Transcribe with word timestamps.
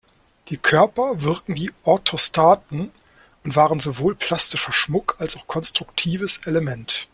Die 0.47 0.57
Körper 0.57 1.21
wirken 1.21 1.53
wie 1.53 1.71
Orthostaten 1.83 2.91
und 3.43 3.55
waren 3.55 3.79
sowohl 3.79 4.15
plastischer 4.15 4.73
Schmuck 4.73 5.15
als 5.19 5.37
auch 5.37 5.45
konstruktives 5.45 6.37
Element. 6.47 7.07